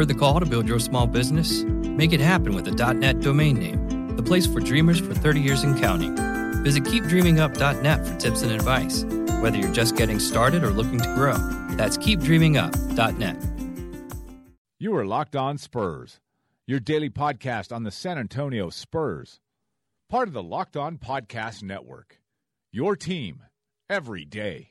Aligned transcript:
Heard 0.00 0.08
the 0.08 0.14
call 0.14 0.40
to 0.40 0.46
build 0.46 0.66
your 0.66 0.78
small 0.78 1.06
business? 1.06 1.62
Make 1.62 2.14
it 2.14 2.20
happen 2.20 2.54
with 2.54 2.66
a 2.66 2.94
.net 2.94 3.20
domain 3.20 3.58
name, 3.58 4.16
the 4.16 4.22
place 4.22 4.46
for 4.46 4.58
dreamers 4.58 4.98
for 4.98 5.12
30 5.12 5.40
years 5.42 5.62
and 5.62 5.78
counting. 5.78 6.16
Visit 6.64 6.84
keepdreamingup.net 6.84 8.06
for 8.06 8.16
tips 8.16 8.40
and 8.40 8.50
advice, 8.50 9.04
whether 9.42 9.58
you're 9.58 9.70
just 9.74 9.96
getting 9.96 10.18
started 10.18 10.64
or 10.64 10.70
looking 10.70 11.00
to 11.00 11.14
grow. 11.14 11.36
That's 11.76 11.98
keepdreamingup.net. 11.98 13.36
You 14.78 14.96
are 14.96 15.04
Locked 15.04 15.36
On 15.36 15.58
Spurs, 15.58 16.18
your 16.66 16.80
daily 16.80 17.10
podcast 17.10 17.70
on 17.70 17.82
the 17.82 17.90
San 17.90 18.16
Antonio 18.16 18.70
Spurs, 18.70 19.38
part 20.08 20.28
of 20.28 20.32
the 20.32 20.42
Locked 20.42 20.78
On 20.78 20.96
Podcast 20.96 21.62
Network. 21.62 22.22
Your 22.72 22.96
team 22.96 23.42
every 23.90 24.24
day. 24.24 24.70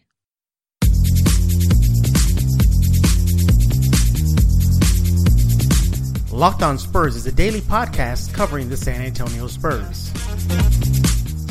Locked 6.32 6.61
On 6.61 6.78
Spurs 6.78 7.15
is 7.15 7.25
a 7.25 7.32
daily 7.32 7.60
podcast 7.60 8.36
covering 8.36 8.69
the 8.69 8.78
San 8.78 9.01
Antonio 9.01 9.47
Spurs. 9.47 10.11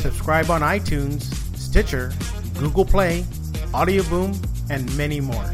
Subscribe 0.01 0.49
on 0.49 0.61
iTunes, 0.61 1.23
Stitcher, 1.57 2.13
Google 2.57 2.85
Play, 2.85 3.25
Audio 3.73 4.03
Boom, 4.03 4.39
and 4.69 4.95
many 4.95 5.19
more. 5.19 5.53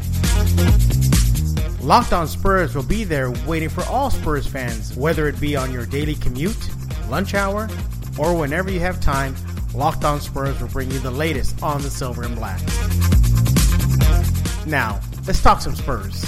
Locked 1.80 2.12
On 2.12 2.28
Spurs 2.28 2.76
will 2.76 2.84
be 2.84 3.02
there 3.02 3.32
waiting 3.48 3.68
for 3.68 3.82
all 3.86 4.10
Spurs 4.10 4.46
fans, 4.46 4.96
whether 4.96 5.26
it 5.26 5.40
be 5.40 5.56
on 5.56 5.72
your 5.72 5.86
daily 5.86 6.14
commute, 6.14 6.70
lunch 7.08 7.34
hour, 7.34 7.68
or 8.16 8.38
whenever 8.38 8.70
you 8.70 8.78
have 8.78 9.00
time. 9.00 9.34
Locked 9.74 10.04
On 10.04 10.20
Spurs 10.20 10.60
will 10.60 10.68
bring 10.68 10.88
you 10.92 11.00
the 11.00 11.10
latest 11.10 11.60
on 11.64 11.82
the 11.82 11.90
silver 11.90 12.22
and 12.22 12.36
black. 12.36 12.60
Now, 14.66 15.00
let's 15.26 15.42
talk 15.42 15.60
some 15.60 15.74
Spurs. 15.74 16.24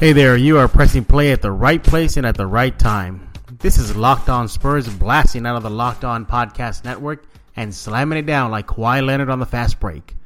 Hey 0.00 0.14
there, 0.14 0.34
you 0.34 0.56
are 0.56 0.66
pressing 0.66 1.04
play 1.04 1.30
at 1.30 1.42
the 1.42 1.52
right 1.52 1.84
place 1.84 2.16
and 2.16 2.24
at 2.24 2.34
the 2.34 2.46
right 2.46 2.76
time. 2.78 3.30
This 3.58 3.76
is 3.76 3.94
Locked 3.94 4.30
On 4.30 4.48
Spurs 4.48 4.88
blasting 4.88 5.44
out 5.44 5.56
of 5.56 5.62
the 5.62 5.68
Locked 5.68 6.04
On 6.04 6.24
Podcast 6.24 6.86
Network 6.86 7.26
and 7.54 7.74
slamming 7.74 8.18
it 8.18 8.24
down 8.24 8.50
like 8.50 8.66
Kawhi 8.66 9.04
Leonard 9.04 9.28
on 9.28 9.40
the 9.40 9.44
fast 9.44 9.78
break. 9.78 10.16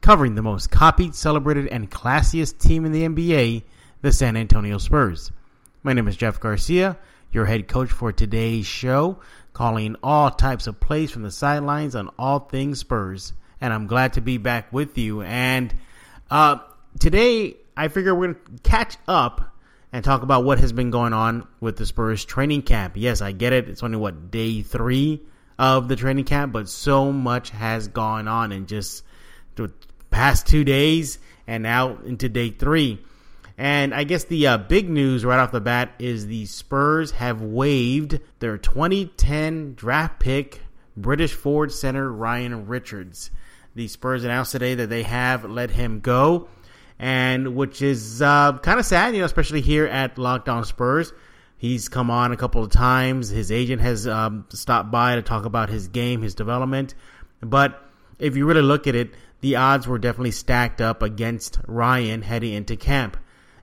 Covering 0.00 0.36
the 0.36 0.42
most 0.42 0.70
copied, 0.70 1.14
celebrated, 1.14 1.66
and 1.66 1.90
classiest 1.90 2.60
team 2.60 2.86
in 2.86 2.92
the 2.92 3.06
NBA, 3.06 3.64
the 4.00 4.10
San 4.10 4.38
Antonio 4.38 4.78
Spurs. 4.78 5.30
My 5.82 5.92
name 5.92 6.08
is 6.08 6.16
Jeff 6.16 6.40
Garcia, 6.40 6.96
your 7.30 7.44
head 7.44 7.68
coach 7.68 7.90
for 7.90 8.12
today's 8.12 8.64
show, 8.64 9.18
calling 9.52 9.96
all 10.02 10.30
types 10.30 10.66
of 10.66 10.80
plays 10.80 11.10
from 11.10 11.24
the 11.24 11.30
sidelines 11.30 11.94
on 11.94 12.08
all 12.18 12.38
things 12.38 12.78
Spurs. 12.78 13.34
And 13.60 13.74
I'm 13.74 13.86
glad 13.86 14.14
to 14.14 14.22
be 14.22 14.38
back 14.38 14.72
with 14.72 14.96
you. 14.96 15.20
And 15.20 15.74
uh, 16.30 16.60
today 16.98 17.58
I 17.80 17.88
figure 17.88 18.14
we're 18.14 18.34
going 18.34 18.58
to 18.58 18.62
catch 18.62 18.98
up 19.08 19.56
and 19.90 20.04
talk 20.04 20.22
about 20.22 20.44
what 20.44 20.58
has 20.58 20.70
been 20.70 20.90
going 20.90 21.14
on 21.14 21.48
with 21.60 21.78
the 21.78 21.86
Spurs 21.86 22.26
training 22.26 22.60
camp. 22.60 22.92
Yes, 22.94 23.22
I 23.22 23.32
get 23.32 23.54
it. 23.54 23.70
It's 23.70 23.82
only 23.82 23.96
what 23.96 24.30
day 24.30 24.60
three 24.60 25.22
of 25.58 25.88
the 25.88 25.96
training 25.96 26.26
camp, 26.26 26.52
but 26.52 26.68
so 26.68 27.10
much 27.10 27.48
has 27.48 27.88
gone 27.88 28.28
on 28.28 28.52
in 28.52 28.66
just 28.66 29.02
the 29.54 29.72
past 30.10 30.46
two 30.46 30.62
days 30.62 31.18
and 31.46 31.62
now 31.62 31.96
into 32.04 32.28
day 32.28 32.50
three. 32.50 33.00
And 33.56 33.94
I 33.94 34.04
guess 34.04 34.24
the 34.24 34.46
uh, 34.46 34.58
big 34.58 34.90
news 34.90 35.24
right 35.24 35.38
off 35.38 35.50
the 35.50 35.62
bat 35.62 35.94
is 35.98 36.26
the 36.26 36.44
Spurs 36.44 37.12
have 37.12 37.40
waived 37.40 38.20
their 38.40 38.58
2010 38.58 39.72
draft 39.72 40.20
pick 40.20 40.60
British 40.98 41.32
forward 41.32 41.72
center 41.72 42.12
Ryan 42.12 42.66
Richards. 42.66 43.30
The 43.74 43.88
Spurs 43.88 44.22
announced 44.24 44.52
today 44.52 44.74
that 44.74 44.90
they 44.90 45.04
have 45.04 45.46
let 45.46 45.70
him 45.70 46.00
go 46.00 46.48
and 47.00 47.56
which 47.56 47.80
is 47.80 48.20
uh, 48.20 48.52
kind 48.58 48.78
of 48.78 48.84
sad, 48.84 49.14
you 49.14 49.20
know, 49.20 49.24
especially 49.24 49.62
here 49.62 49.86
at 49.86 50.18
Locked 50.18 50.50
On 50.50 50.66
Spurs. 50.66 51.14
He's 51.56 51.88
come 51.88 52.10
on 52.10 52.30
a 52.30 52.36
couple 52.36 52.62
of 52.62 52.70
times. 52.70 53.30
His 53.30 53.50
agent 53.50 53.80
has 53.80 54.06
um, 54.06 54.44
stopped 54.50 54.90
by 54.90 55.16
to 55.16 55.22
talk 55.22 55.46
about 55.46 55.70
his 55.70 55.88
game, 55.88 56.20
his 56.20 56.34
development. 56.34 56.94
But 57.40 57.82
if 58.18 58.36
you 58.36 58.44
really 58.46 58.60
look 58.60 58.86
at 58.86 58.94
it, 58.94 59.14
the 59.40 59.56
odds 59.56 59.88
were 59.88 59.98
definitely 59.98 60.32
stacked 60.32 60.82
up 60.82 61.02
against 61.02 61.58
Ryan 61.66 62.20
heading 62.20 62.52
into 62.52 62.76
camp. 62.76 63.16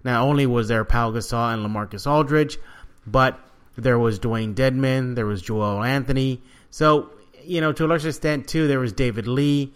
Not 0.04 0.24
only 0.24 0.48
was 0.48 0.68
there 0.68 0.84
Pau 0.84 1.12
Gasol 1.12 1.54
and 1.54 1.64
LaMarcus 1.64 2.10
Aldridge, 2.10 2.58
but 3.06 3.40
there 3.76 4.00
was 4.00 4.20
Dewayne 4.20 4.56
Dedmon, 4.56 5.14
there 5.14 5.28
was 5.28 5.44
Joel 5.44 5.84
Anthony. 5.84 6.42
So, 6.72 7.12
you 7.44 7.62
know, 7.62 7.72
to 7.72 7.86
a 7.86 7.88
large 7.88 8.06
extent, 8.06 8.48
too, 8.48 8.68
there 8.68 8.80
was 8.80 8.94
David 8.94 9.28
Lee. 9.28 9.74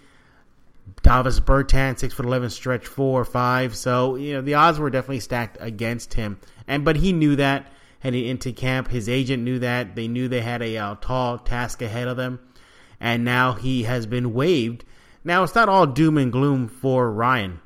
Davis 1.04 1.40
Bertan, 1.40 1.98
six 1.98 2.14
foot 2.14 2.26
eleven, 2.26 2.50
stretch 2.50 2.88
four, 2.88 3.26
five. 3.26 3.76
So 3.76 4.16
you 4.16 4.34
know 4.34 4.42
the 4.42 4.54
odds 4.54 4.80
were 4.80 4.90
definitely 4.90 5.20
stacked 5.20 5.58
against 5.60 6.14
him, 6.14 6.40
and 6.68 6.86
but 6.86 6.98
he 6.98 7.14
knew 7.14 7.36
that 7.38 7.72
heading 8.00 8.26
into 8.26 8.52
camp. 8.52 8.90
His 8.90 9.08
agent 9.08 9.44
knew 9.44 9.60
that. 9.60 9.96
They 9.96 10.08
knew 10.08 10.28
they 10.28 10.42
had 10.42 10.62
a 10.62 10.78
uh, 10.78 10.96
tall 11.02 11.38
task 11.38 11.82
ahead 11.82 12.08
of 12.08 12.18
them, 12.18 12.40
and 13.00 13.24
now 13.24 13.54
he 13.54 13.84
has 13.84 14.06
been 14.06 14.34
waived. 14.34 14.84
Now 15.24 15.44
it's 15.44 15.56
not 15.56 15.70
all 15.70 15.86
doom 15.86 16.18
and 16.18 16.32
gloom 16.32 16.68
for 16.68 17.12
Ryan. 17.12 17.62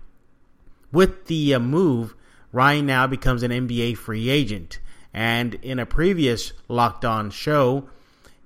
With 0.91 1.25
the 1.27 1.55
uh, 1.55 1.59
move, 1.59 2.15
Ryan 2.51 2.85
now 2.85 3.07
becomes 3.07 3.43
an 3.43 3.51
NBA 3.51 3.97
free 3.97 4.29
agent, 4.29 4.79
and 5.13 5.55
in 5.55 5.79
a 5.79 5.85
previous 5.85 6.53
Locked 6.67 7.05
On 7.05 7.29
show, 7.31 7.89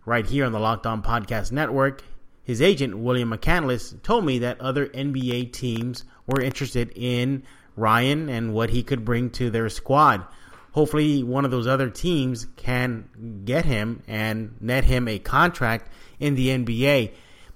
right 0.06 0.26
here 0.26 0.46
on 0.46 0.52
the 0.52 0.60
Locked 0.60 0.86
On 0.86 1.02
Podcast 1.02 1.52
Network, 1.52 2.04
his 2.50 2.64
agent, 2.64 2.98
William 2.98 3.30
McCandless, 3.30 4.02
told 4.02 4.26
me 4.26 4.40
that 4.40 4.60
other 4.60 4.88
NBA 4.88 5.54
teams 5.54 6.04
were 6.26 6.42
interested 6.42 6.92
in 6.96 7.44
Ryan 7.76 8.28
and 8.28 8.56
what 8.56 8.72
he 8.72 8.82
could 8.82 9.06
bring 9.06 9.30
to 9.30 9.52
their 9.52 9.70
squad. 9.70 10.26
Hopefully, 10.72 11.24
one 11.24 11.46
of 11.46 11.52
those 11.52 11.68
other 11.68 11.92
teams 11.92 12.48
can 12.56 13.44
get 13.46 13.66
him 13.66 14.02
and 14.08 14.56
net 14.62 14.84
him 14.84 15.08
a 15.08 15.20
contract 15.20 15.92
in 16.20 16.34
the 16.34 16.48
NBA. 16.48 17.12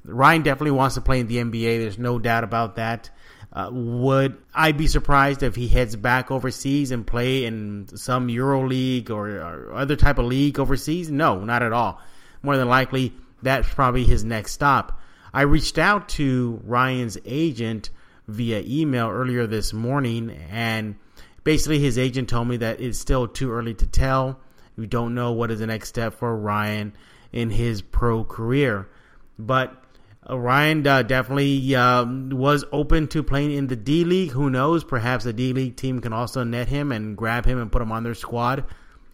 Ryan 0.06 0.44
definitely 0.44 0.78
wants 0.78 0.94
to 0.94 1.02
play 1.02 1.20
in 1.20 1.26
the 1.26 1.38
NBA. 1.38 1.80
There's 1.80 1.98
no 1.98 2.20
doubt 2.20 2.44
about 2.44 2.76
that. 2.76 3.10
Uh, 3.52 3.72
would 3.72 4.38
I 4.54 4.74
be 4.74 4.86
surprised 4.86 5.42
if 5.42 5.56
he 5.56 5.70
heads 5.70 5.96
back 5.96 6.30
overseas 6.30 6.92
and 6.92 7.08
play 7.08 7.46
in 7.46 7.88
some 7.96 8.30
Euro 8.30 8.68
League 8.68 9.10
or, 9.10 9.28
or 9.40 9.74
other 9.74 9.96
type 9.96 10.20
of 10.20 10.26
league 10.26 10.60
overseas? 10.60 11.10
No, 11.10 11.44
not 11.44 11.64
at 11.64 11.74
all. 11.74 12.00
More 12.44 12.58
than 12.58 12.68
likely, 12.68 13.14
that's 13.44 13.72
probably 13.74 14.04
his 14.04 14.24
next 14.24 14.54
stop. 14.54 15.00
I 15.34 15.42
reached 15.42 15.78
out 15.78 16.10
to 16.10 16.62
Ryan's 16.64 17.18
agent 17.26 17.90
via 18.28 18.64
email 18.66 19.10
earlier 19.10 19.48
this 19.48 19.74
morning, 19.74 20.32
and 20.50 20.96
basically 21.44 21.80
his 21.80 21.98
agent 21.98 22.30
told 22.30 22.48
me 22.48 22.58
that 22.58 22.80
it's 22.80 23.00
still 23.00 23.28
too 23.28 23.52
early 23.52 23.74
to 23.76 23.88
tell. 23.88 24.40
We 24.78 24.88
don't 24.88 25.14
know 25.14 25.34
what 25.34 25.52
is 25.52 25.60
the 25.60 25.68
next 25.68 25.90
step 25.90 26.14
for 26.16 26.36
Ryan 26.36 26.94
in 27.32 27.50
his 27.50 27.82
pro 27.82 28.24
career, 28.24 28.90
but 29.38 29.84
uh, 30.30 30.38
Ryan 30.38 30.86
uh, 30.88 31.02
definitely 31.04 31.76
uh, 31.76 32.06
was 32.06 32.64
open 32.72 33.08
to 33.10 33.24
playing 33.24 33.52
in 33.52 33.68
the 33.68 33.76
D 33.76 34.04
League. 34.04 34.32
Who 34.32 34.50
knows? 34.50 34.84
Perhaps 34.84 35.26
the 35.26 35.34
D 35.34 35.52
League 35.54 35.76
team 35.76 36.00
can 36.00 36.14
also 36.14 36.44
net 36.44 36.68
him 36.68 36.92
and 36.92 37.18
grab 37.18 37.46
him 37.46 37.60
and 37.60 37.72
put 37.72 37.82
him 37.82 37.92
on 37.92 38.04
their 38.04 38.16
squad. 38.16 38.66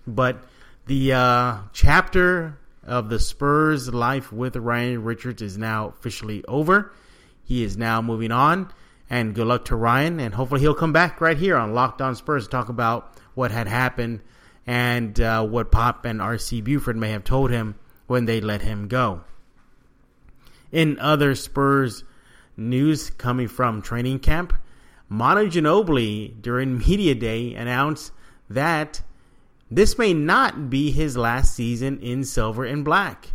But 0.06 0.44
the 0.86 1.14
uh, 1.14 1.58
chapter 1.74 2.58
of 2.90 3.10
the 3.10 3.20
Spurs 3.20 3.94
life 3.94 4.34
with 4.34 4.56
Ryan 4.56 5.04
Richards 5.04 5.42
is 5.42 5.58
now 5.58 5.88
officially 5.88 6.44
over. 6.46 6.92
He 7.44 7.64
is 7.64 7.78
now 7.78 8.02
moving 8.02 8.32
on, 8.32 8.72
and 9.10 9.34
good 9.34 9.48
luck 9.48 9.66
to 9.66 9.76
Ryan. 9.76 10.20
And 10.20 10.34
hopefully 10.34 10.62
he'll 10.62 10.74
come 10.74 10.92
back 10.92 11.22
right 11.22 11.38
here 11.38 11.56
on 11.56 11.74
Locked 11.74 12.02
On 12.02 12.16
Spurs 12.16 12.46
to 12.46 12.50
talk 12.50 12.70
about 12.70 13.16
what 13.36 13.52
had 13.52 13.68
happened 13.68 14.22
and 14.68 15.20
uh, 15.20 15.46
what 15.46 15.72
Pop 15.72 16.06
and 16.06 16.20
RC 16.20 16.64
Buford 16.64 16.98
may 16.98 17.12
have 17.12 17.24
told 17.24 17.52
him 17.52 17.76
when 18.08 18.26
they 18.26 18.42
let 18.42 18.62
him 18.62 18.88
go. 18.88 19.22
In 20.72 21.00
other 21.00 21.36
Spurs 21.36 22.04
news 22.58 23.10
coming 23.12 23.48
from 23.48 23.82
training 23.82 24.20
camp, 24.20 24.54
Manu 25.08 25.50
Ginobili 25.50 26.42
during 26.42 26.78
media 26.88 27.16
day 27.16 27.54
announced 27.54 28.12
that 28.50 29.02
this 29.72 29.98
may 29.98 30.14
not 30.14 30.70
be 30.70 30.92
his 30.92 31.16
last 31.16 31.56
season 31.56 32.00
in 32.00 32.24
silver 32.24 32.66
and 32.66 32.84
black. 32.84 33.30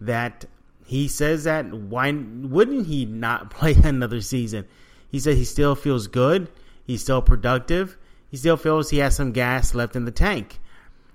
That 0.00 0.44
he 0.84 1.08
says 1.08 1.44
that 1.44 1.72
why 1.72 2.12
wouldn't 2.12 2.86
he 2.86 3.04
not 3.04 3.50
play 3.58 3.74
another 3.74 4.20
season? 4.20 4.66
He 5.10 5.20
said 5.20 5.36
he 5.36 5.44
still 5.44 5.74
feels 5.74 6.06
good, 6.06 6.50
he's 6.84 7.02
still 7.02 7.22
productive, 7.22 7.96
he 8.30 8.36
still 8.36 8.56
feels 8.56 8.90
he 8.90 8.98
has 8.98 9.16
some 9.16 9.32
gas 9.32 9.74
left 9.74 9.96
in 9.96 10.04
the 10.04 10.10
tank. 10.10 10.58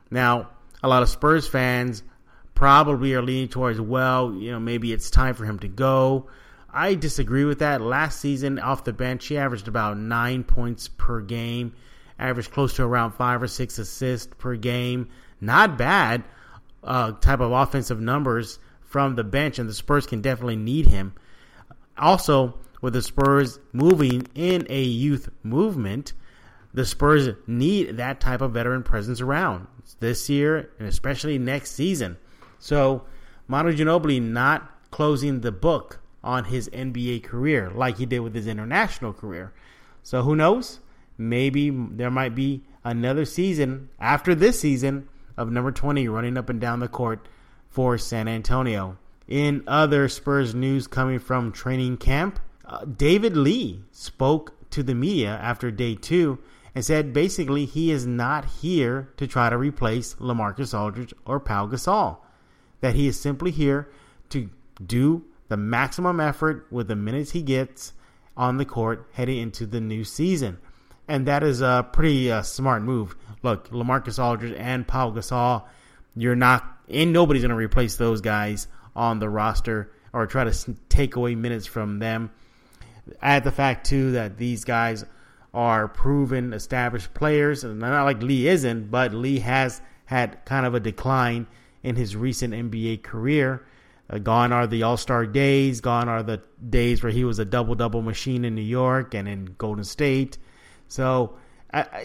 Now, 0.09 0.49
a 0.81 0.87
lot 0.87 1.03
of 1.03 1.09
Spurs 1.09 1.47
fans 1.47 2.03
probably 2.55 3.13
are 3.13 3.21
leaning 3.21 3.49
towards, 3.49 3.79
well, 3.79 4.33
you 4.33 4.51
know, 4.51 4.59
maybe 4.59 4.93
it's 4.93 5.09
time 5.09 5.33
for 5.33 5.45
him 5.45 5.59
to 5.59 5.67
go. 5.67 6.27
I 6.71 6.95
disagree 6.95 7.45
with 7.45 7.59
that. 7.59 7.81
Last 7.81 8.19
season 8.19 8.57
off 8.57 8.83
the 8.83 8.93
bench, 8.93 9.27
he 9.27 9.37
averaged 9.37 9.67
about 9.67 9.97
nine 9.97 10.43
points 10.43 10.87
per 10.87 11.21
game 11.21 11.73
averaged 12.19 12.51
close 12.51 12.73
to 12.75 12.83
around 12.83 13.11
five 13.11 13.41
or 13.41 13.47
six 13.47 13.77
assists 13.79 14.33
per 14.37 14.55
game. 14.55 15.09
Not 15.41 15.77
bad 15.77 16.23
uh, 16.83 17.13
type 17.13 17.39
of 17.39 17.51
offensive 17.51 17.99
numbers 17.99 18.59
from 18.81 19.15
the 19.15 19.23
bench, 19.23 19.59
and 19.59 19.67
the 19.67 19.73
Spurs 19.73 20.05
can 20.05 20.21
definitely 20.21 20.55
need 20.55 20.87
him. 20.87 21.13
Also, 21.97 22.57
with 22.81 22.93
the 22.93 23.01
Spurs 23.01 23.59
moving 23.71 24.27
in 24.35 24.67
a 24.69 24.83
youth 24.83 25.29
movement, 25.41 26.13
the 26.73 26.85
Spurs 26.85 27.29
need 27.47 27.97
that 27.97 28.19
type 28.19 28.41
of 28.41 28.51
veteran 28.51 28.83
presence 28.83 29.21
around 29.21 29.67
this 29.99 30.29
year 30.29 30.71
and 30.79 30.87
especially 30.87 31.37
next 31.37 31.71
season. 31.71 32.17
So, 32.59 33.03
Manu 33.47 33.73
Ginobili 33.73 34.21
not 34.21 34.69
closing 34.91 35.41
the 35.41 35.51
book 35.51 35.99
on 36.23 36.45
his 36.45 36.69
NBA 36.69 37.23
career 37.23 37.69
like 37.69 37.97
he 37.97 38.05
did 38.05 38.19
with 38.19 38.33
his 38.33 38.47
international 38.47 39.13
career. 39.13 39.53
So, 40.01 40.23
who 40.23 40.35
knows? 40.35 40.79
Maybe 41.29 41.69
there 41.69 42.11
might 42.11 42.35
be 42.35 42.63
another 42.83 43.25
season 43.25 43.89
after 43.99 44.35
this 44.35 44.59
season 44.59 45.07
of 45.37 45.51
number 45.51 45.71
20 45.71 46.07
running 46.07 46.37
up 46.37 46.49
and 46.49 46.59
down 46.59 46.79
the 46.79 46.87
court 46.87 47.27
for 47.69 47.97
San 47.97 48.27
Antonio. 48.27 48.97
In 49.27 49.63
other 49.67 50.09
Spurs 50.09 50.53
news 50.53 50.85
coming 50.85 51.19
from 51.19 51.51
training 51.51 51.97
camp, 51.97 52.39
uh, 52.65 52.85
David 52.85 53.37
Lee 53.37 53.81
spoke 53.91 54.53
to 54.71 54.83
the 54.83 54.93
media 54.93 55.39
after 55.41 55.71
day 55.71 55.95
two 55.95 56.39
and 56.75 56.83
said 56.83 57.13
basically 57.13 57.65
he 57.65 57.89
is 57.89 58.05
not 58.05 58.45
here 58.45 59.09
to 59.17 59.25
try 59.25 59.49
to 59.49 59.57
replace 59.57 60.15
LaMarcus 60.15 60.77
Aldridge 60.77 61.13
or 61.25 61.39
Pau 61.39 61.67
Gasol. 61.67 62.17
That 62.81 62.95
he 62.95 63.07
is 63.07 63.19
simply 63.19 63.51
here 63.51 63.89
to 64.29 64.49
do 64.85 65.23
the 65.47 65.57
maximum 65.57 66.19
effort 66.19 66.67
with 66.69 66.89
the 66.89 66.95
minutes 66.95 67.31
he 67.31 67.41
gets 67.41 67.93
on 68.35 68.57
the 68.57 68.65
court 68.65 69.07
heading 69.13 69.37
into 69.37 69.65
the 69.65 69.79
new 69.79 70.03
season. 70.03 70.57
And 71.07 71.27
that 71.27 71.43
is 71.43 71.61
a 71.61 71.87
pretty 71.91 72.31
uh, 72.31 72.41
smart 72.41 72.81
move. 72.81 73.15
Look, 73.41 73.69
LaMarcus 73.69 74.23
Aldridge 74.23 74.55
and 74.57 74.87
Pau 74.87 75.11
Gasol, 75.11 75.65
you're 76.15 76.35
not, 76.35 76.65
and 76.87 77.11
nobody's 77.11 77.43
going 77.43 77.49
to 77.49 77.55
replace 77.55 77.97
those 77.97 78.21
guys 78.21 78.67
on 78.95 79.19
the 79.19 79.29
roster 79.29 79.91
or 80.13 80.27
try 80.27 80.43
to 80.45 80.73
take 80.89 81.15
away 81.15 81.35
minutes 81.35 81.65
from 81.65 81.99
them. 81.99 82.31
Add 83.21 83.43
the 83.43 83.51
fact, 83.51 83.85
too, 83.87 84.11
that 84.13 84.37
these 84.37 84.63
guys 84.63 85.03
are 85.53 85.87
proven, 85.87 86.53
established 86.53 87.13
players. 87.13 87.63
And 87.63 87.79
not 87.79 88.05
like 88.05 88.23
Lee 88.23 88.47
isn't, 88.47 88.89
but 88.89 89.13
Lee 89.13 89.39
has 89.39 89.81
had 90.05 90.45
kind 90.45 90.65
of 90.65 90.73
a 90.73 90.79
decline 90.79 91.47
in 91.83 91.95
his 91.95 92.15
recent 92.15 92.53
NBA 92.53 93.03
career. 93.03 93.65
Uh, 94.09 94.17
gone 94.17 94.51
are 94.51 94.67
the 94.67 94.83
All 94.83 94.97
Star 94.97 95.25
days. 95.25 95.81
Gone 95.81 96.09
are 96.09 96.23
the 96.23 96.41
days 96.69 97.03
where 97.03 97.11
he 97.11 97.23
was 97.23 97.39
a 97.39 97.45
double 97.45 97.75
double 97.75 98.01
machine 98.01 98.45
in 98.45 98.55
New 98.55 98.61
York 98.61 99.13
and 99.13 99.27
in 99.27 99.55
Golden 99.57 99.83
State. 99.83 100.37
So, 100.93 101.33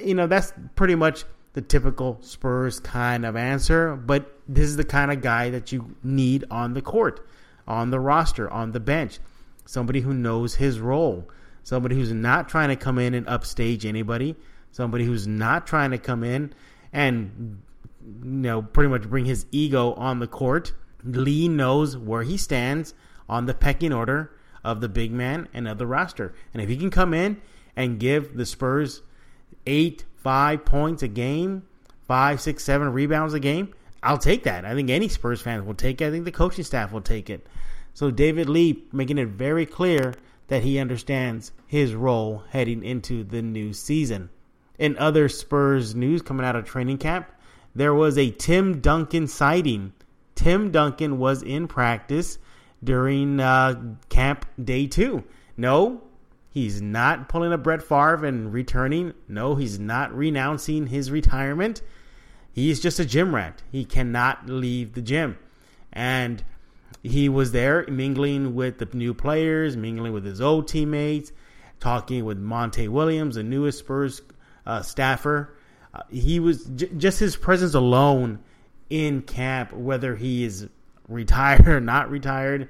you 0.03 0.15
know, 0.15 0.27
that's 0.27 0.55
pretty 0.75 0.95
much 0.95 1.25
the 1.53 1.61
typical 1.61 2.17
Spurs 2.23 2.81
kind 2.81 3.27
of 3.27 3.37
answer. 3.37 3.95
But 3.95 4.33
this 4.49 4.65
is 4.65 4.77
the 4.77 4.85
kind 4.85 5.13
of 5.13 5.21
guy 5.21 5.51
that 5.51 5.73
you 5.73 5.95
need 6.03 6.47
on 6.51 6.73
the 6.73 6.81
court, 6.81 7.29
on 7.67 7.91
the 7.91 8.01
roster, 8.01 8.51
on 8.51 8.73
the 8.73 8.81
bench. 8.81 9.19
Somebody 9.67 10.01
who 10.01 10.15
knows 10.15 10.55
his 10.55 10.81
role. 10.81 11.29
Somebody 11.65 11.97
who's 11.97 12.15
not 12.15 12.49
trying 12.49 12.71
to 12.71 12.77
come 12.77 12.99
in 12.99 13.13
and 13.13 13.29
upstage 13.29 13.85
anybody. 13.85 14.37
Somebody 14.73 15.05
who's 15.05 15.27
not 15.27 15.67
trying 15.67 15.91
to 15.91 15.99
come 15.99 16.25
in 16.25 16.55
and, 16.91 17.61
you 18.03 18.25
know, 18.25 18.63
pretty 18.63 18.89
much 18.89 19.03
bring 19.03 19.27
his 19.27 19.45
ego 19.53 19.93
on 19.95 20.19
the 20.19 20.27
court. 20.27 20.73
Lee 21.05 21.47
knows 21.47 21.95
where 21.95 22.23
he 22.23 22.39
stands 22.39 22.95
on 23.29 23.45
the 23.45 23.53
pecking 23.53 23.93
order 23.93 24.33
of 24.65 24.81
the 24.81 24.89
big 24.89 25.13
man 25.13 25.47
and 25.53 25.69
of 25.69 25.77
the 25.77 25.87
roster. 25.87 26.33
And 26.55 26.63
if 26.63 26.71
he 26.71 26.77
can 26.79 26.89
come 26.89 27.13
in 27.13 27.43
and 27.79 28.01
give 28.01 28.37
the 28.37 28.45
Spurs 28.45 29.03
eight, 29.65 30.05
five 30.17 30.65
points 30.65 31.05
a 31.05 31.09
game, 31.09 31.63
five, 32.09 32.41
six, 32.41 32.65
seven 32.65 32.93
rebounds 32.93 33.35
a 33.35 33.41
game, 33.41 33.73
I'll 34.03 34.19
take 34.19 34.43
that. 34.43 34.65
I 34.65 34.75
think 34.75 34.91
any 34.91 35.09
Spurs 35.09 35.41
fans 35.41 35.65
will 35.65 35.75
take 35.75 36.01
it. 36.01 36.09
I 36.09 36.11
think 36.11 36.25
the 36.25 36.33
coaching 36.33 36.65
staff 36.65 36.93
will 36.93 37.01
take 37.01 37.31
it. 37.31 37.47
So 37.95 38.11
David 38.11 38.49
Lee 38.49 38.83
making 38.93 39.19
it 39.19 39.29
very 39.29 39.65
clear 39.65 40.15
that 40.49 40.65
he 40.65 40.81
understands 40.81 41.53
his 41.69 41.95
role 41.95 42.43
heading 42.51 42.83
into 42.83 43.23
the 43.23 43.43
new 43.43 43.73
season. 43.73 44.29
In 44.77 44.99
other 44.99 45.29
Spurs 45.29 45.95
news 45.95 46.21
coming 46.21 46.45
out 46.45 46.57
of 46.57 46.65
training 46.65 46.99
camp, 46.99 47.31
there 47.77 47.95
was 47.95 48.19
a 48.19 48.31
Tim 48.31 48.81
Duncan 48.81 49.29
sighting. 49.29 49.93
Tim 50.35 50.73
Duncan 50.73 51.19
was 51.19 51.45
in 51.45 51.69
practice 51.69 52.39
during 52.83 53.39
uh, 53.39 53.95
camp 54.09 54.47
day 54.63 54.89
two. 54.89 55.23
No, 55.57 56.03
he's 56.63 56.83
not 56.83 57.29
pulling 57.29 57.53
a 57.53 57.59
Brett 57.59 57.83
Favre 57.83 58.25
and 58.25 58.53
returning. 58.53 59.15
No, 59.29 59.55
he's 59.55 59.79
not 59.79 60.13
renouncing 60.13 60.87
his 60.89 61.11
retirement. 61.11 61.83
He's 62.53 62.81
just 62.81 62.99
a 62.99 63.05
gym 63.05 63.35
rat. 63.35 63.63
He 63.71 63.85
cannot 63.85 64.49
leave 64.49 64.95
the 64.95 65.03
gym. 65.03 65.39
And 65.93 66.43
he 67.03 67.29
was 67.29 67.53
there 67.53 67.87
mingling 67.89 68.55
with 68.55 68.79
the 68.79 68.89
new 68.93 69.15
players, 69.15 69.77
mingling 69.77 70.13
with 70.13 70.25
his 70.25 70.41
old 70.41 70.67
teammates, 70.67 71.33
talking 71.79 72.25
with 72.25 72.39
Monty 72.39 72.89
Williams, 72.89 73.37
the 73.37 73.43
newest 73.45 73.79
Spurs 73.79 74.21
uh, 74.67 74.83
staffer. 74.83 75.57
Uh, 75.95 76.03
he 76.11 76.41
was 76.41 76.65
j- 76.65 76.91
just 76.97 77.21
his 77.21 77.37
presence 77.37 77.75
alone 77.75 78.41
in 78.91 79.23
camp, 79.23 79.73
whether 79.73 80.17
he 80.17 80.45
is 80.45 80.69
retired 81.07 81.69
or 81.69 81.81
not 81.81 82.11
retired, 82.11 82.69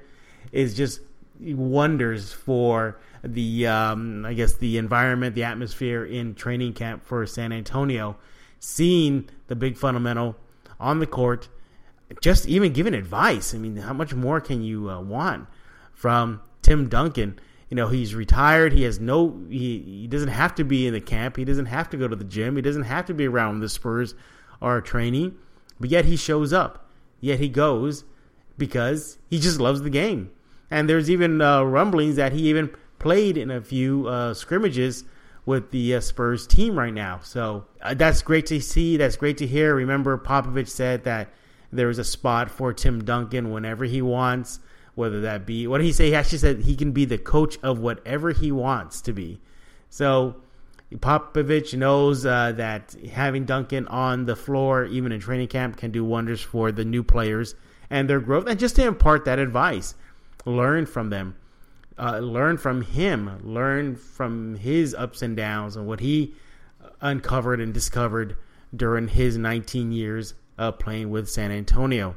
is 0.51 0.75
just 0.75 1.01
wonders 1.39 2.33
for 2.33 2.99
the 3.23 3.67
um, 3.67 4.25
I 4.25 4.33
guess 4.33 4.53
the 4.53 4.77
environment, 4.77 5.35
the 5.35 5.43
atmosphere 5.43 6.05
in 6.05 6.35
training 6.35 6.73
camp 6.73 7.05
for 7.05 7.25
San 7.25 7.51
Antonio. 7.51 8.17
Seeing 8.61 9.29
the 9.47 9.55
big 9.55 9.77
fundamental 9.77 10.35
on 10.79 10.99
the 10.99 11.07
court 11.07 11.47
just 12.21 12.47
even 12.47 12.73
giving 12.73 12.93
advice. 12.93 13.53
I 13.53 13.57
mean, 13.57 13.77
how 13.77 13.93
much 13.93 14.13
more 14.13 14.41
can 14.41 14.61
you 14.61 14.89
uh, 14.89 15.01
want 15.01 15.47
from 15.93 16.41
Tim 16.61 16.89
Duncan? 16.89 17.39
You 17.69 17.75
know, 17.75 17.87
he's 17.87 18.15
retired. 18.15 18.73
He 18.73 18.83
has 18.83 18.99
no. 18.99 19.39
He, 19.49 19.79
he 20.01 20.07
doesn't 20.07 20.29
have 20.29 20.55
to 20.55 20.63
be 20.63 20.87
in 20.87 20.93
the 20.93 21.01
camp. 21.01 21.37
He 21.37 21.45
doesn't 21.45 21.67
have 21.67 21.89
to 21.91 21.97
go 21.97 22.07
to 22.07 22.15
the 22.15 22.23
gym. 22.23 22.55
He 22.55 22.61
doesn't 22.61 22.83
have 22.83 23.05
to 23.05 23.13
be 23.13 23.27
around 23.27 23.59
the 23.59 23.69
Spurs 23.69 24.15
or 24.59 24.81
training. 24.81 25.35
But 25.79 25.89
yet 25.89 26.05
he 26.05 26.15
shows 26.15 26.51
up. 26.51 26.89
Yet 27.21 27.39
he 27.39 27.47
goes 27.47 28.05
because 28.57 29.17
he 29.29 29.39
just 29.39 29.59
loves 29.59 29.81
the 29.81 29.89
game. 29.89 30.31
And 30.71 30.89
there's 30.89 31.09
even 31.09 31.41
uh, 31.41 31.63
rumblings 31.63 32.15
that 32.17 32.31
he 32.31 32.49
even 32.49 32.69
played 32.99 33.37
in 33.37 33.49
a 33.49 33.61
few 33.61 34.07
uh, 34.07 34.33
scrimmages 34.33 35.03
with 35.45 35.71
the 35.71 35.95
uh, 35.95 35.99
Spurs 35.99 36.45
team 36.45 36.77
right 36.77 36.93
now. 36.93 37.19
So 37.23 37.65
uh, 37.81 37.93
that's 37.95 38.21
great 38.21 38.45
to 38.47 38.61
see. 38.61 38.97
That's 38.97 39.15
great 39.15 39.37
to 39.37 39.47
hear. 39.47 39.73
Remember, 39.73 40.17
Popovich 40.17 40.69
said 40.69 41.03
that 41.05 41.29
there 41.71 41.89
is 41.89 41.97
a 41.97 42.03
spot 42.03 42.51
for 42.51 42.73
Tim 42.73 43.03
Duncan 43.03 43.51
whenever 43.51 43.85
he 43.85 44.01
wants, 44.01 44.59
whether 44.95 45.21
that 45.21 45.45
be 45.45 45.65
what 45.67 45.79
did 45.79 45.85
he 45.85 45.91
say? 45.91 46.07
He 46.07 46.15
actually 46.15 46.39
said 46.39 46.59
he 46.59 46.75
can 46.75 46.91
be 46.91 47.05
the 47.05 47.17
coach 47.17 47.57
of 47.63 47.79
whatever 47.79 48.31
he 48.31 48.51
wants 48.51 49.01
to 49.01 49.13
be. 49.13 49.39
So 49.89 50.35
Popovich 50.95 51.77
knows 51.77 52.25
uh, 52.25 52.53
that 52.53 52.95
having 53.11 53.45
Duncan 53.45 53.87
on 53.87 54.25
the 54.25 54.35
floor, 54.35 54.85
even 54.85 55.11
in 55.11 55.19
training 55.19 55.47
camp, 55.47 55.77
can 55.77 55.91
do 55.91 56.03
wonders 56.03 56.41
for 56.41 56.71
the 56.71 56.85
new 56.85 57.03
players 57.03 57.55
and 57.89 58.09
their 58.09 58.19
growth. 58.19 58.47
And 58.47 58.59
just 58.59 58.75
to 58.77 58.85
impart 58.85 59.25
that 59.25 59.39
advice, 59.39 59.95
learn 60.49 60.85
from 60.85 61.09
them, 61.09 61.35
uh, 61.97 62.19
learn 62.19 62.57
from 62.57 62.81
him, 62.81 63.39
learn 63.43 63.95
from 63.95 64.55
his 64.55 64.93
ups 64.95 65.21
and 65.21 65.35
downs 65.35 65.75
and 65.75 65.87
what 65.87 65.99
he 65.99 66.33
uncovered 67.01 67.61
and 67.61 67.73
discovered 67.73 68.37
during 68.75 69.07
his 69.07 69.37
19 69.37 69.91
years 69.91 70.33
uh, 70.57 70.71
playing 70.71 71.09
with 71.09 71.29
San 71.29 71.51
Antonio. 71.51 72.15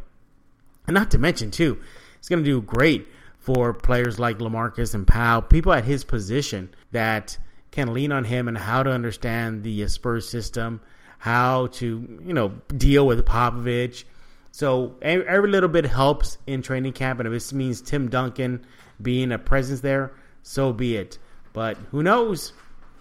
And 0.86 0.94
not 0.94 1.10
to 1.12 1.18
mention, 1.18 1.50
too, 1.50 1.80
it's 2.18 2.28
going 2.28 2.42
to 2.42 2.50
do 2.50 2.60
great 2.60 3.06
for 3.38 3.72
players 3.72 4.18
like 4.18 4.38
Lamarcus 4.38 4.94
and 4.94 5.06
Powell, 5.06 5.42
people 5.42 5.72
at 5.72 5.84
his 5.84 6.04
position 6.04 6.72
that 6.92 7.36
can 7.70 7.92
lean 7.92 8.12
on 8.12 8.24
him 8.24 8.48
and 8.48 8.56
how 8.56 8.82
to 8.82 8.90
understand 8.90 9.64
the 9.64 9.88
Spurs 9.88 10.28
system, 10.28 10.80
how 11.18 11.68
to 11.68 12.20
you 12.24 12.32
know 12.32 12.48
deal 12.76 13.06
with 13.06 13.24
Popovich. 13.24 14.04
So 14.52 14.97
every 15.00 15.49
little 15.49 15.68
bit 15.68 15.87
helps 15.87 16.37
in 16.47 16.61
training 16.61 16.92
camp, 16.92 17.18
and 17.18 17.26
if 17.26 17.32
this 17.32 17.52
means 17.54 17.80
Tim 17.80 18.11
Duncan 18.11 18.64
being 19.00 19.32
a 19.32 19.38
presence 19.38 19.80
there, 19.80 20.12
so 20.42 20.73
be 20.73 20.97
it. 20.97 21.18
But 21.54 21.78
who 21.90 22.02
knows? 22.02 22.52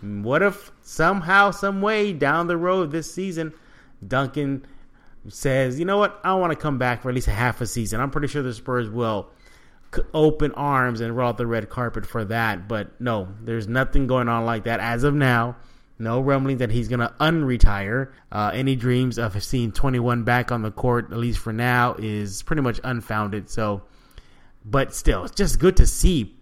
What 0.01 0.41
if 0.41 0.71
somehow, 0.81 1.51
some 1.51 1.81
way 1.81 2.13
down 2.13 2.47
the 2.47 2.57
road 2.57 2.91
this 2.91 3.13
season, 3.13 3.53
Duncan 4.05 4.65
says, 5.27 5.77
you 5.77 5.85
know 5.85 5.97
what, 5.97 6.19
I 6.23 6.33
want 6.35 6.51
to 6.51 6.57
come 6.57 6.77
back 6.77 7.01
for 7.01 7.09
at 7.09 7.15
least 7.15 7.27
a 7.27 7.31
half 7.31 7.61
a 7.61 7.67
season. 7.67 7.99
I'm 7.99 8.11
pretty 8.11 8.27
sure 8.27 8.41
the 8.41 8.53
Spurs 8.53 8.89
will 8.89 9.29
open 10.13 10.53
arms 10.53 11.01
and 11.01 11.15
roll 11.15 11.29
out 11.29 11.37
the 11.37 11.45
red 11.45 11.69
carpet 11.69 12.05
for 12.05 12.23
that. 12.25 12.69
But 12.69 12.99
no, 12.99 13.27
there's 13.41 13.67
nothing 13.67 14.07
going 14.07 14.29
on 14.29 14.45
like 14.45 14.63
that 14.63 14.79
as 14.79 15.03
of 15.03 15.13
now. 15.13 15.57
No 16.01 16.19
rumbling 16.19 16.57
that 16.57 16.71
he's 16.71 16.87
going 16.87 16.99
to 16.99 17.13
unretire. 17.19 18.11
Uh, 18.31 18.49
any 18.53 18.75
dreams 18.75 19.19
of 19.19 19.41
seeing 19.43 19.71
21 19.71 20.23
back 20.23 20.51
on 20.51 20.63
the 20.63 20.71
court, 20.71 21.11
at 21.11 21.17
least 21.17 21.37
for 21.37 21.53
now, 21.53 21.95
is 21.99 22.41
pretty 22.41 22.63
much 22.63 22.79
unfounded. 22.83 23.51
So, 23.51 23.83
but 24.65 24.95
still, 24.95 25.25
it's 25.25 25.35
just 25.35 25.59
good 25.59 25.77
to 25.77 25.85
see 25.85 26.35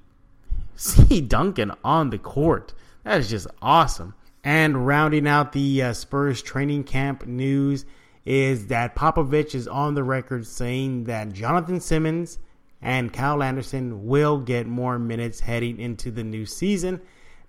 see 0.75 1.19
Duncan 1.19 1.73
on 1.83 2.09
the 2.09 2.17
court. 2.17 2.73
That 3.03 3.19
is 3.19 3.29
just 3.29 3.47
awesome. 3.61 4.13
And 4.45 4.87
rounding 4.87 5.27
out 5.27 5.51
the 5.51 5.83
uh, 5.83 5.93
Spurs 5.93 6.41
training 6.41 6.85
camp 6.85 7.25
news 7.25 7.85
is 8.23 8.67
that 8.67 8.95
Popovich 8.95 9.53
is 9.55 9.67
on 9.67 9.93
the 9.93 10.03
record 10.03 10.47
saying 10.47 11.03
that 11.05 11.33
Jonathan 11.33 11.81
Simmons 11.81 12.39
and 12.81 13.11
Kyle 13.11 13.43
Anderson 13.43 14.07
will 14.07 14.39
get 14.39 14.67
more 14.67 14.97
minutes 14.97 15.41
heading 15.41 15.79
into 15.79 16.11
the 16.11 16.23
new 16.23 16.45
season. 16.45 17.01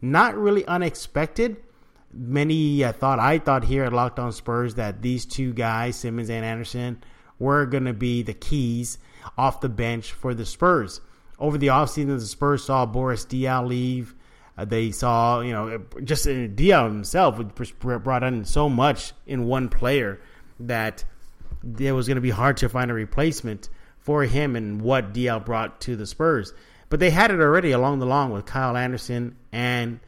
Not 0.02 0.36
really 0.36 0.66
unexpected. 0.66 1.58
Many 2.12 2.82
uh, 2.82 2.92
thought, 2.92 3.18
I 3.18 3.38
thought 3.38 3.64
here 3.64 3.84
at 3.84 3.92
Locked 3.92 4.18
On 4.18 4.32
Spurs, 4.32 4.74
that 4.74 5.02
these 5.02 5.24
two 5.26 5.52
guys, 5.52 5.96
Simmons 5.96 6.30
and 6.30 6.44
Anderson, 6.44 7.02
were 7.38 7.66
going 7.66 7.84
to 7.84 7.92
be 7.92 8.22
the 8.22 8.34
keys 8.34 8.98
off 9.38 9.60
the 9.60 9.68
bench 9.68 10.12
for 10.12 10.34
the 10.34 10.44
Spurs. 10.44 11.00
Over 11.38 11.56
the 11.56 11.68
offseason, 11.68 12.18
the 12.18 12.26
Spurs 12.26 12.64
saw 12.64 12.84
Boris 12.84 13.24
Diaw 13.24 13.66
leave. 13.66 14.14
Uh, 14.58 14.64
they 14.64 14.90
saw, 14.90 15.40
you 15.40 15.52
know, 15.52 15.82
just 16.04 16.26
uh, 16.26 16.30
Diaw 16.30 16.84
himself 16.84 17.40
brought 17.80 18.22
in 18.22 18.44
so 18.44 18.68
much 18.68 19.12
in 19.26 19.44
one 19.44 19.68
player 19.68 20.20
that 20.58 21.04
it 21.78 21.92
was 21.92 22.06
going 22.06 22.16
to 22.16 22.20
be 22.20 22.30
hard 22.30 22.56
to 22.58 22.68
find 22.68 22.90
a 22.90 22.94
replacement 22.94 23.68
for 23.98 24.24
him 24.24 24.56
and 24.56 24.82
what 24.82 25.14
Diaw 25.14 25.44
brought 25.44 25.80
to 25.82 25.96
the 25.96 26.06
Spurs. 26.06 26.52
But 26.88 27.00
they 27.00 27.10
had 27.10 27.30
it 27.30 27.40
already 27.40 27.70
along 27.70 28.00
the 28.00 28.06
long 28.06 28.32
with 28.32 28.46
Kyle 28.46 28.76
Anderson 28.76 29.36
and 29.52 30.00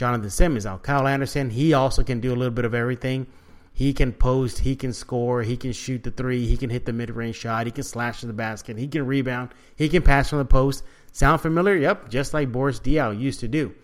Jonathan 0.00 0.30
Simmons. 0.30 0.64
Now, 0.64 0.78
Kyle 0.78 1.06
Anderson, 1.06 1.50
he 1.50 1.74
also 1.74 2.02
can 2.02 2.20
do 2.20 2.32
a 2.32 2.34
little 2.34 2.54
bit 2.54 2.64
of 2.64 2.74
everything. 2.74 3.26
He 3.74 3.92
can 3.92 4.14
post, 4.14 4.58
he 4.60 4.74
can 4.74 4.94
score, 4.94 5.42
he 5.42 5.58
can 5.58 5.72
shoot 5.72 6.02
the 6.02 6.10
three, 6.10 6.46
he 6.46 6.56
can 6.56 6.70
hit 6.70 6.86
the 6.86 6.92
mid 6.94 7.10
range 7.10 7.36
shot, 7.36 7.66
he 7.66 7.72
can 7.72 7.84
slash 7.84 8.20
to 8.20 8.26
the 8.26 8.32
basket, 8.32 8.78
he 8.78 8.88
can 8.88 9.06
rebound, 9.06 9.50
he 9.76 9.90
can 9.90 10.02
pass 10.02 10.30
from 10.30 10.38
the 10.38 10.46
post. 10.46 10.84
Sound 11.12 11.42
familiar? 11.42 11.76
Yep, 11.76 12.08
just 12.08 12.32
like 12.32 12.50
Boris 12.50 12.80
Diaw 12.80 13.18
used 13.18 13.40
to 13.40 13.48
do. 13.48 13.74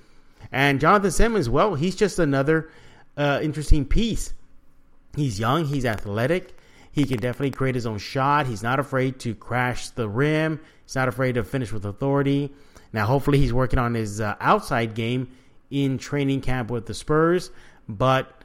And 0.51 0.81
Jonathan 0.81 1.11
Simmons, 1.11 1.51
well, 1.51 1.75
he's 1.75 1.95
just 1.95 2.19
another 2.19 2.71
uh, 3.19 3.41
interesting 3.43 3.85
piece. 3.85 4.33
He's 5.15 5.39
young, 5.39 5.67
he's 5.67 5.85
athletic, 5.85 6.57
he 6.93 7.05
can 7.05 7.19
definitely 7.19 7.51
create 7.51 7.75
his 7.75 7.85
own 7.85 7.99
shot. 7.99 8.47
He's 8.47 8.63
not 8.63 8.81
afraid 8.81 9.19
to 9.21 9.35
crash 9.35 9.91
the 9.91 10.09
rim, 10.09 10.61
he's 10.87 10.95
not 10.95 11.09
afraid 11.09 11.35
to 11.35 11.45
finish 11.45 11.73
with 11.73 11.85
authority. 11.85 12.55
Now, 12.95 13.05
hopefully, 13.05 13.37
he's 13.37 13.53
working 13.53 13.79
on 13.79 13.93
his 13.93 14.23
uh, 14.23 14.35
outside 14.41 14.95
game 14.95 15.29
in 15.71 15.99
training 15.99 16.41
camp 16.41 16.71
with 16.71 16.87
the 16.87 16.95
Spurs, 16.95 17.51
but 17.89 18.43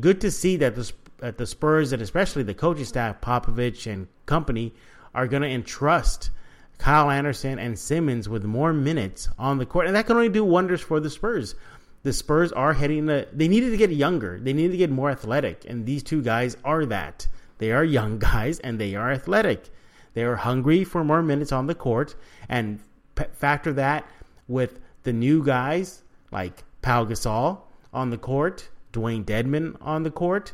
good 0.00 0.20
to 0.20 0.30
see 0.30 0.56
that 0.56 0.74
the, 0.74 0.92
that 1.18 1.38
the 1.38 1.46
Spurs 1.46 1.92
and 1.92 2.02
especially 2.02 2.42
the 2.42 2.54
coaching 2.54 2.84
staff, 2.84 3.20
Popovich 3.20 3.90
and 3.90 4.08
company, 4.26 4.74
are 5.14 5.26
going 5.26 5.42
to 5.42 5.48
entrust 5.48 6.30
Kyle 6.78 7.10
Anderson 7.10 7.58
and 7.58 7.78
Simmons 7.78 8.28
with 8.28 8.44
more 8.44 8.72
minutes 8.72 9.28
on 9.38 9.58
the 9.58 9.66
court, 9.66 9.86
and 9.86 9.96
that 9.96 10.06
can 10.06 10.16
only 10.16 10.28
do 10.28 10.44
wonders 10.44 10.80
for 10.80 11.00
the 11.00 11.10
Spurs. 11.10 11.54
The 12.02 12.12
Spurs 12.12 12.52
are 12.52 12.74
heading 12.74 13.06
to, 13.08 13.26
they 13.32 13.48
needed 13.48 13.70
to 13.70 13.76
get 13.76 13.90
younger, 13.90 14.38
they 14.38 14.52
needed 14.52 14.72
to 14.72 14.76
get 14.76 14.90
more 14.90 15.10
athletic, 15.10 15.64
and 15.66 15.86
these 15.86 16.02
two 16.02 16.22
guys 16.22 16.56
are 16.64 16.84
that. 16.86 17.26
They 17.58 17.72
are 17.72 17.84
young 17.84 18.18
guys 18.30 18.58
and 18.60 18.78
they 18.78 18.94
are 18.94 19.10
athletic. 19.10 19.70
They 20.14 20.22
are 20.22 20.36
hungry 20.36 20.84
for 20.84 21.04
more 21.04 21.22
minutes 21.22 21.52
on 21.52 21.66
the 21.66 21.74
court, 21.74 22.14
and 22.48 22.80
p- 23.14 23.24
factor 23.32 23.72
that 23.74 24.08
with 24.48 24.80
the 25.02 25.12
new 25.12 25.44
guys 25.44 26.02
like 26.30 26.64
Pau 26.82 27.04
Gasol 27.04 27.60
on 27.92 28.10
the 28.10 28.18
court 28.18 28.68
Dewayne 28.96 29.24
Dedmon 29.24 29.76
on 29.80 30.02
the 30.02 30.10
court, 30.10 30.52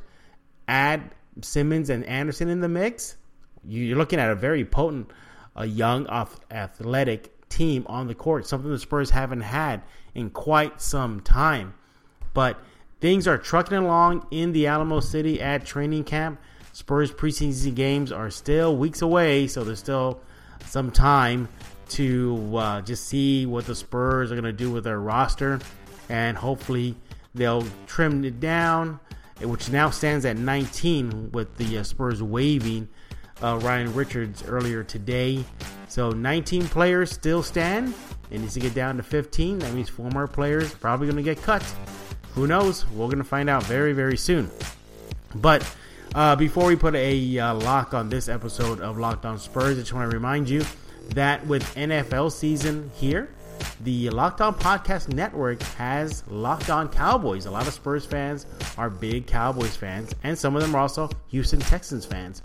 add 0.68 1.14
Simmons 1.40 1.88
and 1.88 2.04
Anderson 2.04 2.48
in 2.48 2.60
the 2.60 2.68
mix, 2.68 3.16
you're 3.64 3.96
looking 3.96 4.18
at 4.18 4.30
a 4.30 4.34
very 4.34 4.64
potent, 4.64 5.10
a 5.54 5.64
young, 5.64 6.06
athletic 6.50 7.48
team 7.48 7.86
on 7.88 8.08
the 8.08 8.14
court, 8.14 8.46
something 8.46 8.70
the 8.70 8.78
Spurs 8.78 9.10
haven't 9.10 9.42
had 9.42 9.82
in 10.14 10.30
quite 10.30 10.80
some 10.80 11.20
time. 11.20 11.74
But 12.34 12.58
things 13.00 13.28
are 13.28 13.38
trucking 13.38 13.76
along 13.76 14.26
in 14.30 14.52
the 14.52 14.66
Alamo 14.66 15.00
City 15.00 15.40
at 15.40 15.64
training 15.64 16.04
camp. 16.04 16.40
Spurs 16.72 17.12
preseason 17.12 17.74
games 17.74 18.10
are 18.10 18.30
still 18.30 18.76
weeks 18.76 19.02
away, 19.02 19.46
so 19.46 19.62
there's 19.62 19.78
still 19.78 20.20
some 20.66 20.90
time 20.90 21.48
to 21.90 22.56
uh, 22.56 22.80
just 22.82 23.06
see 23.06 23.46
what 23.46 23.66
the 23.66 23.74
Spurs 23.74 24.30
are 24.30 24.34
going 24.34 24.44
to 24.44 24.52
do 24.52 24.70
with 24.70 24.84
their 24.84 25.00
roster 25.00 25.60
and 26.08 26.36
hopefully 26.36 26.96
They'll 27.34 27.64
trim 27.86 28.24
it 28.24 28.40
down, 28.40 29.00
which 29.40 29.70
now 29.70 29.90
stands 29.90 30.24
at 30.24 30.36
19 30.36 31.32
with 31.32 31.56
the 31.56 31.78
uh, 31.78 31.82
Spurs 31.82 32.22
waiving 32.22 32.88
uh, 33.42 33.58
Ryan 33.62 33.94
Richards 33.94 34.44
earlier 34.46 34.84
today. 34.84 35.44
So 35.88 36.10
19 36.10 36.68
players 36.68 37.10
still 37.10 37.42
stand. 37.42 37.94
It 38.30 38.40
needs 38.40 38.54
to 38.54 38.60
get 38.60 38.74
down 38.74 38.96
to 38.98 39.02
15. 39.02 39.60
That 39.60 39.72
means 39.72 39.88
four 39.88 40.10
more 40.10 40.26
players 40.26 40.74
probably 40.74 41.06
going 41.06 41.16
to 41.16 41.22
get 41.22 41.42
cut. 41.42 41.62
Who 42.34 42.46
knows? 42.46 42.86
We're 42.90 43.06
going 43.06 43.18
to 43.18 43.24
find 43.24 43.48
out 43.48 43.62
very, 43.64 43.92
very 43.92 44.16
soon. 44.16 44.50
But 45.34 45.66
uh, 46.14 46.36
before 46.36 46.66
we 46.66 46.76
put 46.76 46.94
a 46.94 47.38
uh, 47.38 47.54
lock 47.54 47.94
on 47.94 48.08
this 48.10 48.28
episode 48.28 48.80
of 48.80 48.98
Locked 48.98 49.24
On 49.24 49.38
Spurs, 49.38 49.78
I 49.78 49.80
just 49.80 49.92
want 49.92 50.10
to 50.10 50.14
remind 50.14 50.48
you 50.48 50.64
that 51.10 51.46
with 51.46 51.62
NFL 51.74 52.32
season 52.32 52.90
here, 52.94 53.28
the 53.82 54.10
Locked 54.10 54.40
On 54.40 54.54
Podcast 54.54 55.12
Network 55.12 55.62
has 55.62 56.24
Locked 56.28 56.70
On 56.70 56.88
Cowboys. 56.88 57.46
A 57.46 57.50
lot 57.50 57.66
of 57.66 57.72
Spurs 57.72 58.04
fans 58.04 58.46
are 58.78 58.90
big 58.90 59.26
Cowboys 59.26 59.76
fans, 59.76 60.14
and 60.22 60.38
some 60.38 60.56
of 60.56 60.62
them 60.62 60.74
are 60.74 60.80
also 60.80 61.10
Houston 61.28 61.60
Texans 61.60 62.04
fans. 62.04 62.42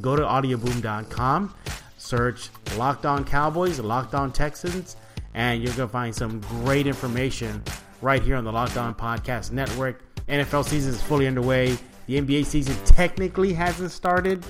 Go 0.00 0.16
to 0.16 0.22
audioboom.com, 0.22 1.54
search 1.96 2.50
Locked 2.76 3.06
On 3.06 3.24
Cowboys, 3.24 3.78
Locked 3.80 4.14
On 4.14 4.32
Texans, 4.32 4.96
and 5.34 5.62
you're 5.62 5.74
going 5.74 5.88
to 5.88 5.92
find 5.92 6.14
some 6.14 6.40
great 6.40 6.86
information 6.86 7.62
right 8.00 8.22
here 8.22 8.36
on 8.36 8.44
the 8.44 8.52
Locked 8.52 8.76
On 8.76 8.94
Podcast 8.94 9.52
Network. 9.52 10.02
NFL 10.28 10.64
season 10.64 10.92
is 10.92 11.02
fully 11.02 11.26
underway. 11.26 11.76
The 12.06 12.20
NBA 12.20 12.46
season 12.46 12.76
technically 12.84 13.52
hasn't 13.52 13.90
started. 13.90 14.44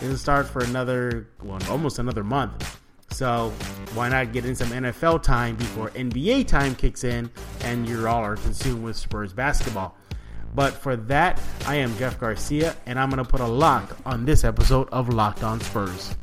It 0.00 0.08
will 0.08 0.16
start 0.16 0.46
for 0.46 0.62
another, 0.64 1.28
well, 1.42 1.60
almost 1.70 1.98
another 1.98 2.24
month. 2.24 2.81
So 3.12 3.52
why 3.94 4.08
not 4.08 4.32
get 4.32 4.46
in 4.46 4.56
some 4.56 4.68
NFL 4.68 5.22
time 5.22 5.54
before 5.56 5.90
NBA 5.90 6.48
time 6.48 6.74
kicks 6.74 7.04
in 7.04 7.30
and 7.60 7.86
you 7.86 8.08
all 8.08 8.24
are 8.24 8.36
consumed 8.36 8.82
with 8.82 8.96
Spurs 8.96 9.32
basketball? 9.32 9.94
But 10.54 10.74
for 10.74 10.96
that, 10.96 11.40
I 11.66 11.76
am 11.76 11.96
Jeff 11.96 12.18
Garcia, 12.18 12.76
and 12.84 12.98
I'm 12.98 13.10
going 13.10 13.22
to 13.24 13.30
put 13.30 13.40
a 13.40 13.46
lock 13.46 13.96
on 14.04 14.24
this 14.24 14.44
episode 14.44 14.88
of 14.90 15.08
Locked 15.08 15.42
On 15.42 15.60
Spurs. 15.60 16.14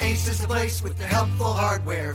Ace 0.00 0.28
is 0.28 0.40
the 0.40 0.46
place 0.46 0.82
with 0.82 0.96
the 0.98 1.06
helpful 1.06 1.52
hardware. 1.52 2.14